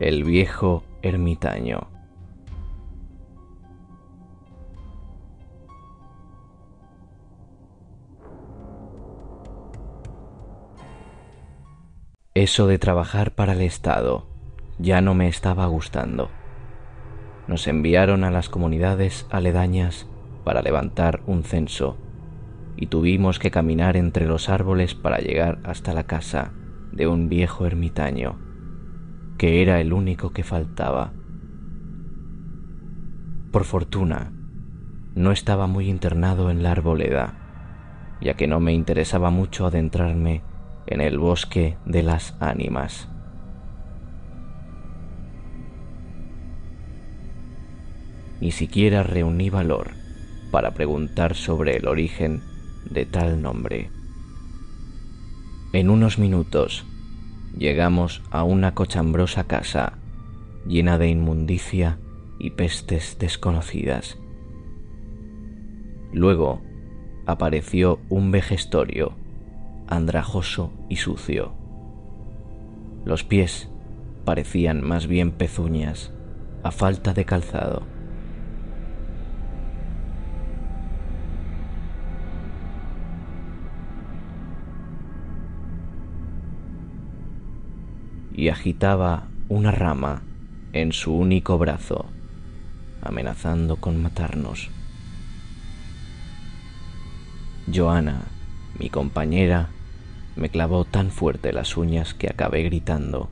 [0.00, 1.88] El viejo ermitaño.
[12.32, 14.26] Eso de trabajar para el Estado
[14.78, 16.30] ya no me estaba gustando.
[17.46, 20.06] Nos enviaron a las comunidades aledañas
[20.44, 21.98] para levantar un censo
[22.74, 26.54] y tuvimos que caminar entre los árboles para llegar hasta la casa
[26.90, 28.49] de un viejo ermitaño
[29.40, 31.14] que era el único que faltaba.
[33.50, 34.32] Por fortuna,
[35.14, 40.42] no estaba muy internado en la arboleda, ya que no me interesaba mucho adentrarme
[40.86, 43.08] en el bosque de las ánimas.
[48.42, 49.92] Ni siquiera reuní valor
[50.50, 52.42] para preguntar sobre el origen
[52.90, 53.88] de tal nombre.
[55.72, 56.84] En unos minutos
[57.56, 59.98] llegamos a una cochambrosa casa
[60.66, 61.98] llena de inmundicia
[62.38, 64.18] y pestes desconocidas.
[66.12, 66.60] Luego
[67.26, 69.12] apareció un vejestorio,
[69.86, 71.52] andrajoso y sucio.
[73.04, 73.70] Los pies
[74.24, 76.12] parecían más bien pezuñas,
[76.62, 77.82] a falta de calzado.
[88.40, 90.22] Y agitaba una rama
[90.72, 92.06] en su único brazo,
[93.02, 94.70] amenazando con matarnos.
[97.70, 98.22] Joana,
[98.78, 99.68] mi compañera,
[100.36, 103.28] me clavó tan fuerte las uñas que acabé gritando.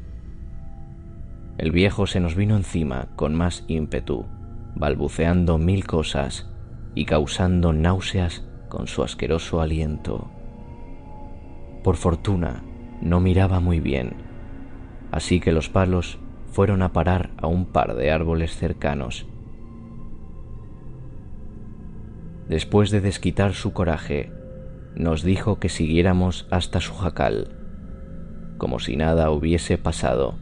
[1.57, 4.27] El viejo se nos vino encima con más ímpetu,
[4.75, 6.51] balbuceando mil cosas
[6.95, 10.31] y causando náuseas con su asqueroso aliento.
[11.83, 12.63] Por fortuna,
[13.01, 14.28] no miraba muy bien
[15.11, 16.19] así que los palos
[16.53, 19.27] fueron a parar a un par de árboles cercanos.
[22.49, 24.33] Después de desquitar su coraje,
[24.95, 27.55] nos dijo que siguiéramos hasta su jacal,
[28.57, 30.39] como si nada hubiese pasado.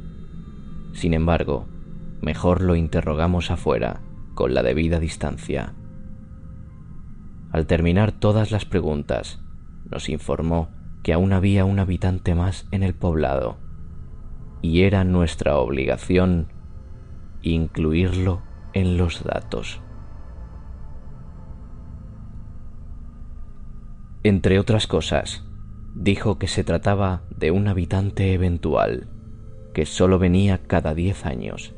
[0.95, 1.67] Sin embargo,
[2.23, 4.01] mejor lo interrogamos afuera,
[4.35, 5.75] con la debida distancia.
[7.51, 9.41] Al terminar todas las preguntas,
[9.91, 10.71] nos informó
[11.03, 13.66] que aún había un habitante más en el poblado
[14.67, 16.49] y era nuestra obligación
[17.41, 19.81] incluirlo en los datos.
[24.25, 25.45] Entre otras cosas,
[25.95, 29.09] dijo que se trataba de un habitante eventual,
[29.73, 31.73] que solo venía cada diez años,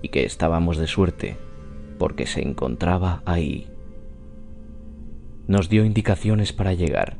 [0.00, 1.38] y que estábamos de suerte,
[1.98, 3.66] porque se encontraba ahí.
[5.48, 7.16] Nos dio indicaciones para llegar,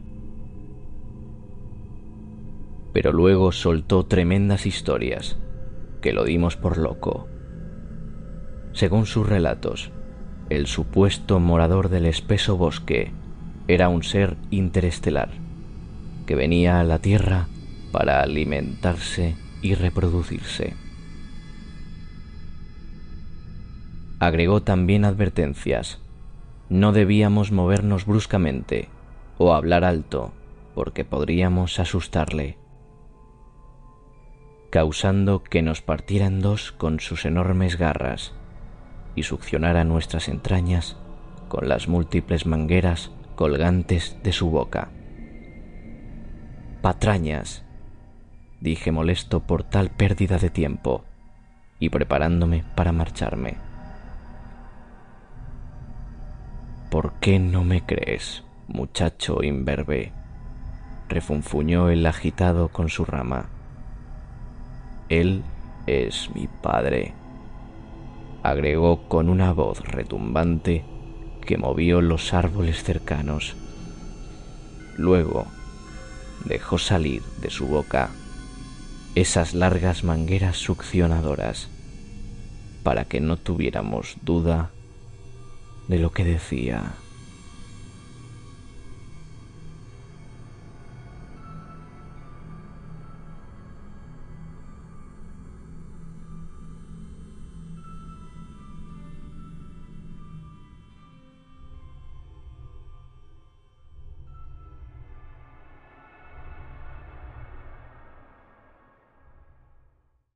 [2.98, 5.36] pero luego soltó tremendas historias,
[6.00, 7.28] que lo dimos por loco.
[8.72, 9.92] Según sus relatos,
[10.50, 13.12] el supuesto morador del espeso bosque
[13.68, 15.28] era un ser interestelar,
[16.26, 17.46] que venía a la Tierra
[17.92, 20.74] para alimentarse y reproducirse.
[24.18, 26.00] Agregó también advertencias.
[26.68, 28.88] No debíamos movernos bruscamente
[29.38, 30.32] o hablar alto,
[30.74, 32.56] porque podríamos asustarle
[34.70, 38.34] causando que nos partiera en dos con sus enormes garras
[39.14, 40.96] y succionara nuestras entrañas
[41.48, 44.90] con las múltiples mangueras colgantes de su boca.
[46.82, 47.64] Patrañas,
[48.60, 51.04] dije molesto por tal pérdida de tiempo
[51.80, 53.56] y preparándome para marcharme.
[56.90, 60.12] ¿Por qué no me crees, muchacho imberbe?
[61.08, 63.48] refunfuñó el agitado con su rama.
[65.08, 65.42] Él
[65.86, 67.14] es mi padre,
[68.42, 70.84] agregó con una voz retumbante
[71.46, 73.56] que movió los árboles cercanos.
[74.96, 75.46] Luego
[76.44, 78.10] dejó salir de su boca
[79.14, 81.68] esas largas mangueras succionadoras
[82.82, 84.70] para que no tuviéramos duda
[85.88, 86.94] de lo que decía.